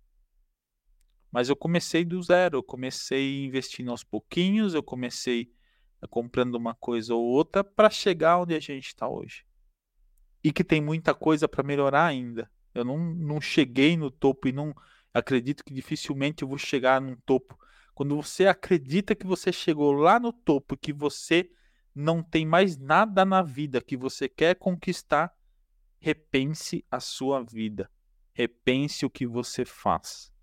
[1.37, 5.51] Mas eu comecei do zero, eu comecei investindo aos pouquinhos, eu comecei
[6.01, 9.45] eh, comprando uma coisa ou outra para chegar onde a gente está hoje.
[10.43, 12.49] E que tem muita coisa para melhorar ainda.
[12.73, 14.73] Eu não, não cheguei no topo e não
[15.13, 17.55] acredito que dificilmente eu vou chegar no topo.
[17.93, 21.51] Quando você acredita que você chegou lá no topo, que você
[21.93, 25.31] não tem mais nada na vida que você quer conquistar,
[25.99, 27.91] repense a sua vida.
[28.33, 30.35] Repense o que você faz.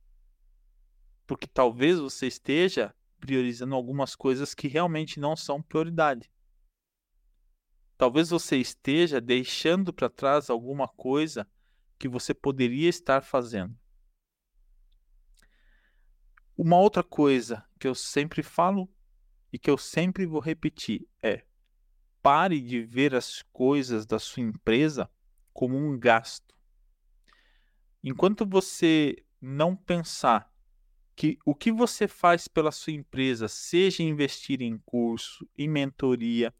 [1.26, 6.30] Porque talvez você esteja priorizando algumas coisas que realmente não são prioridade.
[7.96, 11.48] Talvez você esteja deixando para trás alguma coisa
[11.98, 13.74] que você poderia estar fazendo.
[16.56, 18.88] Uma outra coisa que eu sempre falo
[19.52, 21.44] e que eu sempre vou repetir é:
[22.22, 25.10] pare de ver as coisas da sua empresa
[25.52, 26.54] como um gasto.
[28.02, 30.53] Enquanto você não pensar
[31.16, 36.52] que o que você faz pela sua empresa, seja investir em curso, em mentoria,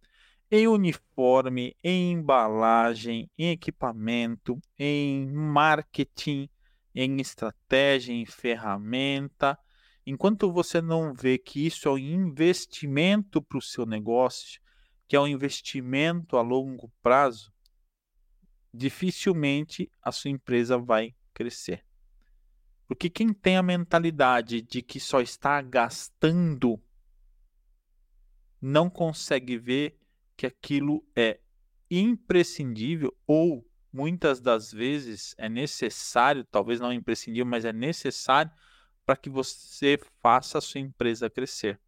[0.51, 6.49] em uniforme, em embalagem, em equipamento, em marketing,
[6.95, 9.59] em estratégia, em ferramenta,
[10.07, 14.61] enquanto você não vê que isso é um investimento para o seu negócio,
[15.09, 17.53] que é um investimento a longo prazo,
[18.73, 21.85] dificilmente a sua empresa vai crescer.
[22.87, 26.81] Porque quem tem a mentalidade de que só está gastando
[28.61, 29.99] não consegue ver
[30.37, 31.41] que aquilo é
[31.91, 38.51] imprescindível ou muitas das vezes é necessário, talvez não imprescindível, mas é necessário
[39.07, 41.79] para que você faça a sua empresa crescer.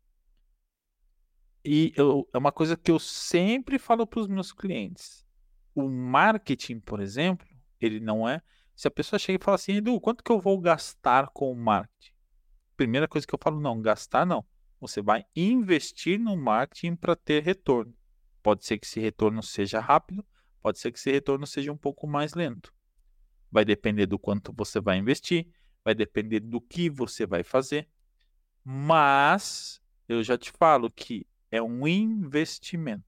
[1.64, 5.26] E eu, é uma coisa que eu sempre falo para os meus clientes.
[5.74, 7.46] O marketing, por exemplo,
[7.80, 8.40] ele não é.
[8.76, 11.56] Se a pessoa chega e fala assim, Edu, quanto que eu vou gastar com o
[11.56, 12.12] marketing?
[12.76, 14.44] Primeira coisa que eu falo, não, gastar não.
[14.78, 17.94] Você vai investir no marketing para ter retorno.
[18.42, 20.22] Pode ser que esse retorno seja rápido,
[20.60, 22.70] pode ser que esse retorno seja um pouco mais lento.
[23.50, 25.48] Vai depender do quanto você vai investir,
[25.82, 27.88] vai depender do que você vai fazer.
[28.62, 33.04] Mas eu já te falo que é um investimento.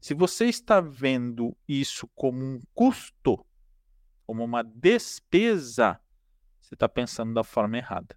[0.00, 3.44] Se você está vendo isso como um custo,
[4.26, 6.00] como uma despesa,
[6.60, 8.16] você está pensando da forma errada.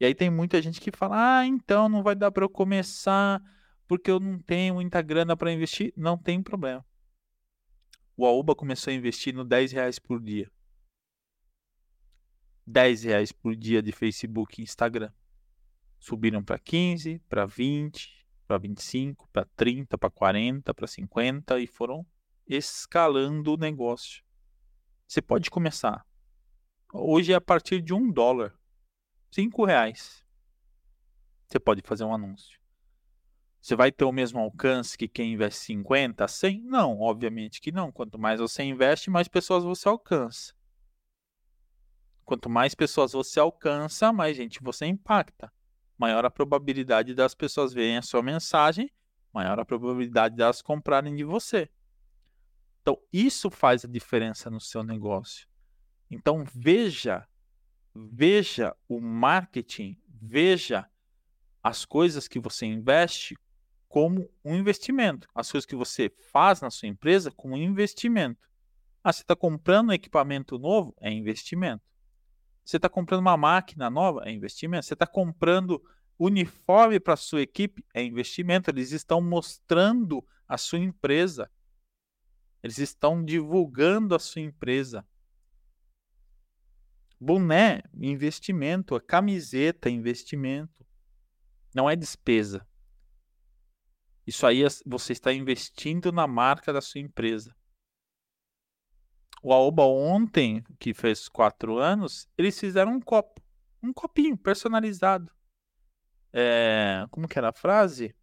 [0.00, 3.42] E aí tem muita gente que fala: ah, então não vai dar para eu começar
[3.86, 5.92] porque eu não tenho muita grana para investir.
[5.96, 6.84] Não tem problema.
[8.16, 10.50] O Aoba começou a investir no 10 reais por dia.
[12.66, 15.12] 10 reais por dia de Facebook e Instagram.
[15.98, 22.06] Subiram para 15, para 20, para 25, para 30, para 40, para 50 e foram
[22.46, 24.23] escalando o negócio.
[25.06, 26.04] Você pode começar.
[26.92, 28.54] Hoje é a partir de um dólar,
[29.30, 30.24] cinco reais.
[31.46, 32.58] Você pode fazer um anúncio.
[33.60, 36.62] Você vai ter o mesmo alcance que quem investe 50, 100?
[36.62, 37.90] Não, obviamente que não.
[37.90, 40.54] Quanto mais você investe, mais pessoas você alcança.
[42.24, 45.52] Quanto mais pessoas você alcança, mais gente você impacta.
[45.96, 48.90] Maior a probabilidade das pessoas verem a sua mensagem,
[49.32, 51.70] maior a probabilidade delas comprarem de você.
[52.84, 55.48] Então, isso faz a diferença no seu negócio.
[56.10, 57.26] Então, veja,
[57.94, 60.86] veja o marketing, veja
[61.62, 63.38] as coisas que você investe
[63.88, 65.26] como um investimento.
[65.34, 68.46] As coisas que você faz na sua empresa como um investimento.
[69.02, 70.94] Ah, você está comprando um equipamento novo?
[71.00, 71.82] É investimento.
[72.62, 74.24] Você está comprando uma máquina nova?
[74.26, 74.84] É investimento.
[74.84, 75.82] Você está comprando
[76.18, 77.82] uniforme para sua equipe?
[77.94, 78.68] É investimento.
[78.68, 81.50] Eles estão mostrando a sua empresa.
[82.64, 85.06] Eles estão divulgando a sua empresa.
[87.20, 88.98] Boné, investimento.
[89.02, 90.82] Camiseta, investimento.
[91.74, 92.66] Não é despesa.
[94.26, 97.54] Isso aí é você está investindo na marca da sua empresa.
[99.42, 103.42] O Aoba ontem, que fez quatro anos, eles fizeram um copo.
[103.82, 105.30] Um copinho personalizado.
[106.32, 108.16] É, como que era a frase?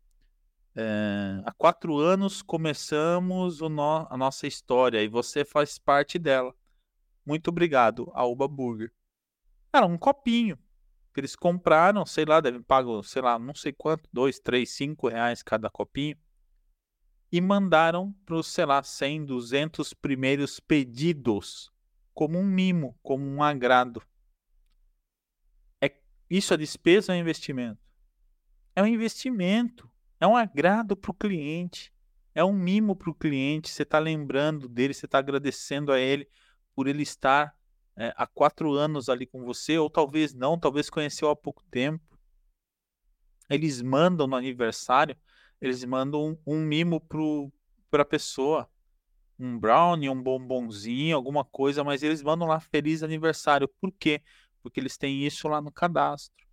[0.76, 6.56] É, há quatro anos começamos no, a nossa história e você faz parte dela.
[7.26, 8.92] Muito obrigado, Aoba Burger.
[9.74, 10.58] Era um copinho
[11.14, 15.10] que eles compraram, sei lá, devem pagar, sei lá, não sei quanto, dois, três, cinco
[15.10, 16.18] reais cada copinho.
[17.32, 21.72] E mandaram para os, sei lá, 100, 200 primeiros pedidos,
[22.14, 24.02] como um mimo, como um agrado.
[25.82, 25.94] É,
[26.30, 27.80] isso é despesa ou é investimento?
[28.76, 29.91] É um investimento,
[30.22, 31.92] é um agrado para o cliente,
[32.36, 33.72] é um mimo para o cliente.
[33.72, 36.30] Você está lembrando dele, você está agradecendo a ele
[36.76, 37.56] por ele estar
[37.98, 42.06] é, há quatro anos ali com você, ou talvez não, talvez conheceu há pouco tempo.
[43.50, 45.18] Eles mandam no aniversário,
[45.60, 47.02] eles mandam um, um mimo
[47.90, 48.70] para a pessoa.
[49.40, 53.68] Um brownie, um bombonzinho, alguma coisa, mas eles mandam lá feliz aniversário.
[53.68, 54.22] Por quê?
[54.62, 56.46] Porque eles têm isso lá no cadastro.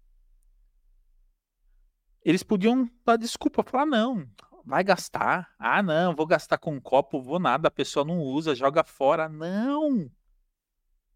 [2.29, 4.29] Eles podiam dar desculpa, falar não,
[4.63, 5.51] vai gastar.
[5.59, 9.31] Ah, não, vou gastar com um copo, vou nada, a pessoa não usa, joga fora.
[9.31, 10.11] Não!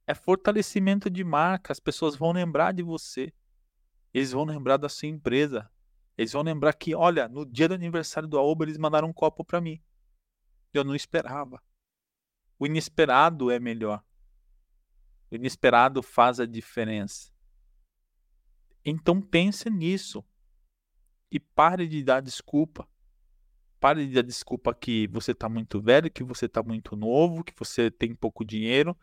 [0.07, 1.71] É fortalecimento de marca.
[1.71, 3.31] As pessoas vão lembrar de você.
[4.15, 5.71] Eles vão lembrar da sua empresa.
[6.17, 9.45] Eles vão lembrar que, olha, no dia do aniversário do Aoba, eles mandaram um copo
[9.45, 9.83] para mim.
[10.73, 11.63] Eu não esperava.
[12.59, 14.03] O inesperado é melhor.
[15.31, 17.31] O inesperado faz a diferença.
[18.83, 20.25] Então pense nisso.
[21.33, 22.87] E pare de dar desculpa.
[23.81, 27.55] Pare de dar desculpa que você está muito velho, que você está muito novo, que
[27.59, 28.97] você tem pouco dinheiro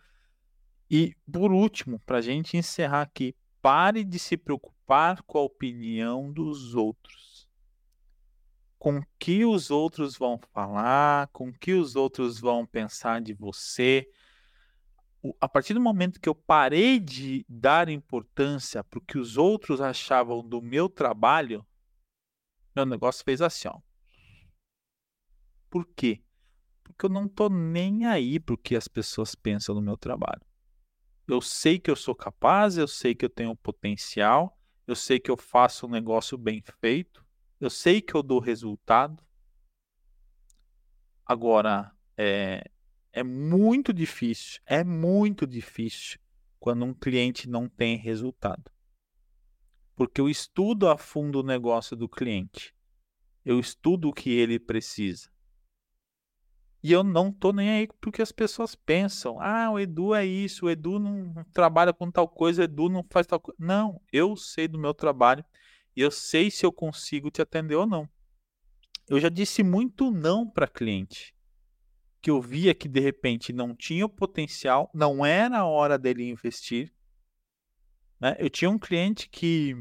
[0.89, 6.31] e, por último, para a gente encerrar aqui, pare de se preocupar com a opinião
[6.31, 7.47] dos outros.
[8.79, 14.09] Com que os outros vão falar, com que os outros vão pensar de você.
[15.39, 19.81] A partir do momento que eu parei de dar importância para o que os outros
[19.81, 21.63] achavam do meu trabalho,
[22.75, 23.79] meu negócio fez assim, ó.
[25.69, 26.21] Por quê?
[26.83, 30.41] Porque eu não estou nem aí para o que as pessoas pensam do meu trabalho.
[31.27, 35.29] Eu sei que eu sou capaz, eu sei que eu tenho potencial, eu sei que
[35.29, 37.23] eu faço um negócio bem feito,
[37.59, 39.23] eu sei que eu dou resultado.
[41.23, 42.63] Agora, é,
[43.13, 46.19] é muito difícil, é muito difícil
[46.59, 48.71] quando um cliente não tem resultado.
[49.99, 52.73] Porque eu estudo a fundo o negócio do cliente.
[53.43, 55.29] Eu estudo o que ele precisa.
[56.81, 59.41] E eu não tô nem aí porque as pessoas pensam.
[59.41, 63.05] Ah, o Edu é isso, o Edu não trabalha com tal coisa, o Edu não
[63.11, 63.57] faz tal coisa.
[63.59, 65.43] Não, eu sei do meu trabalho
[65.93, 68.07] e eu sei se eu consigo te atender ou não.
[69.09, 71.35] Eu já disse muito não para cliente.
[72.21, 76.23] Que eu via que de repente não tinha o potencial, não era a hora dele
[76.23, 76.89] investir.
[78.19, 78.35] Né?
[78.39, 79.75] Eu tinha um cliente que,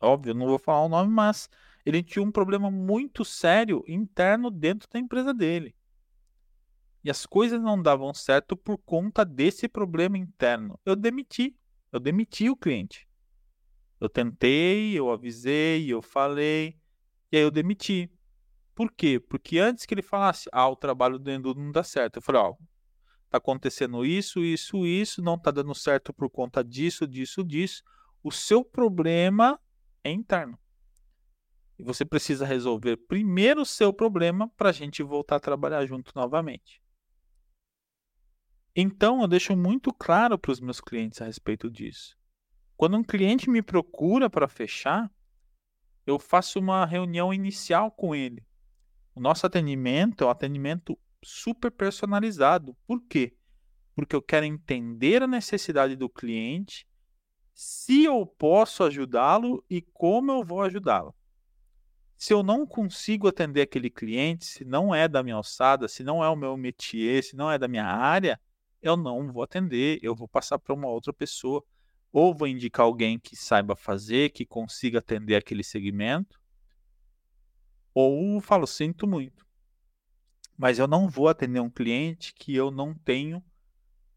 [0.00, 1.48] óbvio, não vou falar o nome, mas
[1.84, 5.74] ele tinha um problema muito sério interno dentro da empresa dele.
[7.04, 10.78] E as coisas não davam certo por conta desse problema interno.
[10.84, 11.56] Eu demiti.
[11.92, 13.06] Eu demiti o cliente.
[14.00, 16.76] Eu tentei, eu avisei, eu falei,
[17.30, 18.10] e aí eu demiti.
[18.74, 19.18] Por quê?
[19.18, 22.42] Porque antes que ele falasse, ah, o trabalho do Endu não dá certo, eu falei,
[22.42, 22.54] ó,
[23.30, 27.82] tá acontecendo isso, isso, isso, não tá dando certo por conta disso, disso, disso.
[28.22, 29.60] O seu problema
[30.02, 30.58] é interno.
[31.78, 36.12] E você precisa resolver primeiro o seu problema para a gente voltar a trabalhar junto
[36.14, 36.80] novamente.
[38.74, 42.16] Então, eu deixo muito claro para os meus clientes a respeito disso.
[42.76, 45.10] Quando um cliente me procura para fechar,
[46.06, 48.46] eu faço uma reunião inicial com ele.
[49.14, 52.76] O nosso atendimento é um atendimento super personalizado.
[52.86, 53.34] Por quê?
[53.94, 56.86] Porque eu quero entender a necessidade do cliente,
[57.52, 61.14] se eu posso ajudá-lo e como eu vou ajudá-lo.
[62.16, 66.22] Se eu não consigo atender aquele cliente, se não é da minha alçada, se não
[66.22, 68.40] é o meu métier, se não é da minha área,
[68.80, 71.62] eu não vou atender, eu vou passar para uma outra pessoa.
[72.12, 76.40] Ou vou indicar alguém que saiba fazer, que consiga atender aquele segmento,
[77.92, 79.45] ou falo, sinto muito.
[80.56, 83.44] Mas eu não vou atender um cliente que eu não tenho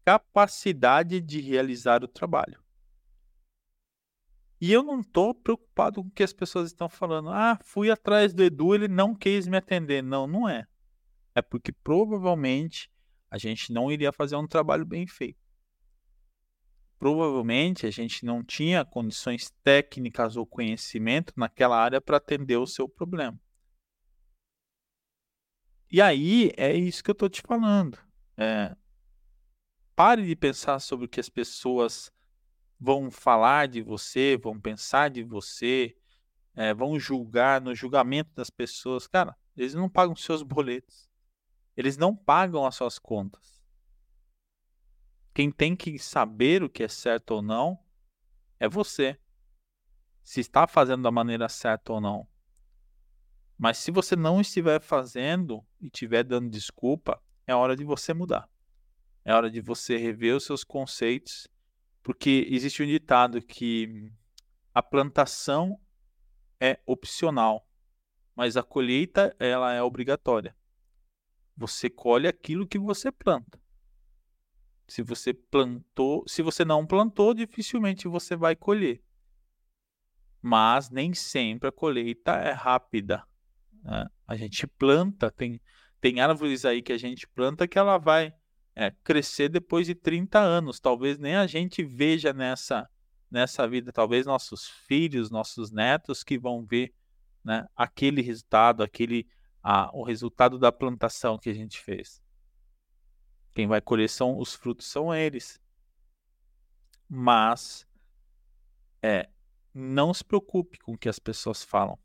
[0.04, 2.60] capacidade de realizar o trabalho.
[4.60, 7.30] E eu não estou preocupado com o que as pessoas estão falando.
[7.30, 10.02] Ah, fui atrás do Edu, ele não quis me atender.
[10.02, 10.66] Não, não é.
[11.34, 12.90] É porque provavelmente
[13.30, 15.40] a gente não iria fazer um trabalho bem feito.
[16.98, 22.86] Provavelmente a gente não tinha condições técnicas ou conhecimento naquela área para atender o seu
[22.86, 23.40] problema.
[25.90, 27.98] E aí é isso que eu estou te falando.
[28.36, 28.76] É,
[29.96, 32.12] pare de pensar sobre o que as pessoas
[32.78, 35.96] vão falar de você, vão pensar de você,
[36.54, 39.06] é, vão julgar no julgamento das pessoas.
[39.06, 41.10] Cara, eles não pagam seus boletos.
[41.76, 43.60] Eles não pagam as suas contas.
[45.34, 47.78] Quem tem que saber o que é certo ou não
[48.58, 49.18] é você.
[50.22, 52.29] Se está fazendo da maneira certa ou não.
[53.62, 58.48] Mas se você não estiver fazendo e estiver dando desculpa, é hora de você mudar.
[59.22, 61.46] É hora de você rever os seus conceitos
[62.02, 64.10] porque existe um ditado que
[64.72, 65.78] a plantação
[66.58, 67.68] é opcional,
[68.34, 70.56] mas a colheita ela é obrigatória.
[71.54, 73.60] Você colhe aquilo que você planta.
[74.88, 79.04] Se você plantou, se você não plantou, dificilmente você vai colher.
[80.40, 83.28] Mas nem sempre a colheita é rápida.
[83.82, 84.06] Né?
[84.26, 85.60] A gente planta, tem,
[86.00, 88.32] tem árvores aí que a gente planta que ela vai
[88.74, 90.80] é, crescer depois de 30 anos.
[90.80, 92.88] Talvez nem a gente veja nessa,
[93.30, 96.94] nessa vida, talvez nossos filhos, nossos netos que vão ver
[97.44, 99.26] né, aquele resultado, aquele
[99.62, 102.22] a, o resultado da plantação que a gente fez.
[103.52, 105.60] Quem vai colher são os frutos são eles.
[107.08, 107.86] Mas
[109.02, 109.28] é,
[109.74, 111.98] não se preocupe com o que as pessoas falam.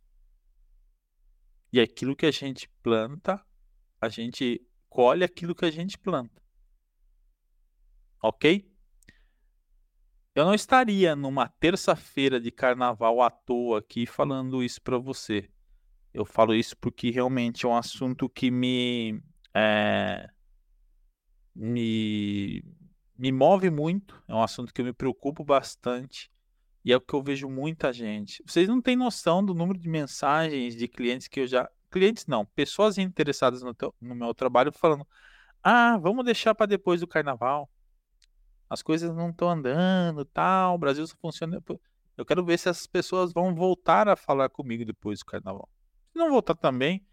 [1.75, 3.45] E aquilo que a gente planta,
[3.99, 6.45] a gente colhe aquilo que a gente planta
[8.27, 8.67] ok?
[10.33, 15.49] Eu não estaria numa terça-feira de carnaval à toa aqui falando isso para você.
[16.13, 19.21] Eu falo isso porque realmente é um assunto que me,
[19.53, 20.29] é,
[21.53, 22.63] me,
[23.17, 26.31] me move muito, é um assunto que eu me preocupo bastante
[26.85, 28.43] e é o que eu vejo muita gente.
[28.45, 31.69] Vocês não têm noção do número de mensagens de clientes que eu já.
[31.89, 35.05] Clientes não, pessoas interessadas no, teu, no meu trabalho falando:
[35.63, 37.69] ah, vamos deixar para depois do carnaval
[38.69, 41.63] as coisas não estão andando, tal, o Brasil só funciona.
[42.17, 45.69] Eu quero ver se essas pessoas vão voltar a falar comigo depois do carnaval.
[46.11, 47.05] Se não voltar também,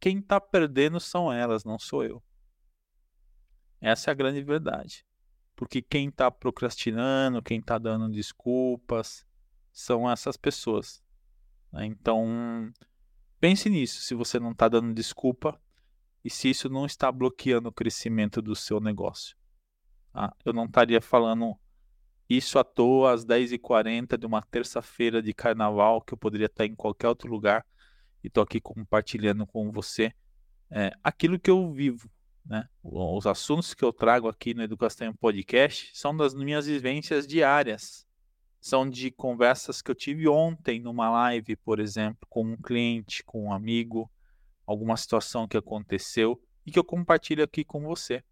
[0.00, 2.22] quem está perdendo são elas, não sou eu.
[3.80, 5.04] Essa é a grande verdade.
[5.56, 9.26] Porque quem está procrastinando, quem está dando desculpas,
[9.72, 11.02] são essas pessoas.
[11.72, 11.86] Né?
[11.86, 12.70] Então,
[13.40, 14.02] pense nisso.
[14.02, 15.58] Se você não está dando desculpa
[16.22, 19.36] e se isso não está bloqueando o crescimento do seu negócio.
[20.12, 20.34] Tá?
[20.44, 21.58] Eu não estaria falando
[22.28, 26.74] isso à toa às 10h40 de uma terça-feira de carnaval, que eu poderia estar em
[26.74, 27.64] qualquer outro lugar
[28.22, 30.12] e estou aqui compartilhando com você
[30.70, 32.10] é, aquilo que eu vivo.
[32.48, 32.68] Né?
[32.82, 38.06] Os assuntos que eu trago aqui no Educação Podcast são das minhas vivências diárias.
[38.60, 43.46] São de conversas que eu tive ontem numa live, por exemplo, com um cliente, com
[43.46, 44.10] um amigo,
[44.64, 48.22] alguma situação que aconteceu e que eu compartilho aqui com você.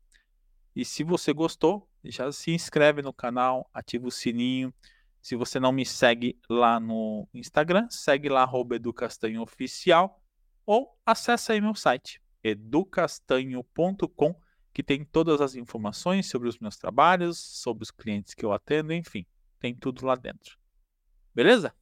[0.75, 4.73] E se você gostou, já se inscreve no canal, ativa o sininho.
[5.21, 10.21] Se você não me segue lá no Instagram, segue lá @educastanhooficial
[10.67, 14.39] ou acessa aí meu site educastanho.com,
[14.73, 18.93] que tem todas as informações sobre os meus trabalhos, sobre os clientes que eu atendo,
[18.93, 19.27] enfim,
[19.59, 20.59] tem tudo lá dentro.
[21.35, 21.75] Beleza?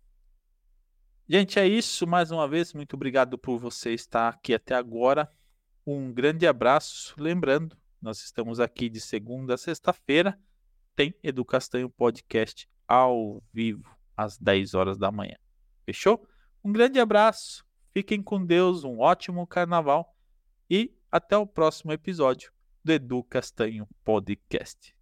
[1.29, 2.07] Gente, é isso.
[2.07, 5.31] Mais uma vez, muito obrigado por você estar aqui até agora.
[5.87, 7.15] Um grande abraço.
[7.19, 10.39] Lembrando, nós estamos aqui de segunda a sexta-feira.
[10.95, 15.37] Tem Educastanho Podcast ao vivo, às 10 horas da manhã.
[15.85, 16.27] Fechou?
[16.63, 20.12] Um grande abraço, fiquem com Deus, um ótimo carnaval
[20.75, 22.51] e até o próximo episódio.
[22.83, 24.97] do Edu Castanho Podcast.